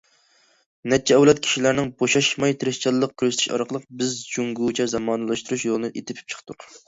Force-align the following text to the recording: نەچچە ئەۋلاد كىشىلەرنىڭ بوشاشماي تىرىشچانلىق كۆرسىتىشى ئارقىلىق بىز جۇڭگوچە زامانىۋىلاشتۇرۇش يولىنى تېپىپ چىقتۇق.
نەچچە 0.93 1.17
ئەۋلاد 1.17 1.41
كىشىلەرنىڭ 1.47 1.91
بوشاشماي 1.99 2.55
تىرىشچانلىق 2.63 3.13
كۆرسىتىشى 3.23 3.53
ئارقىلىق 3.57 3.85
بىز 4.01 4.17
جۇڭگوچە 4.37 4.89
زامانىۋىلاشتۇرۇش 4.97 5.67
يولىنى 5.69 6.07
تېپىپ 6.11 6.35
چىقتۇق. 6.35 6.69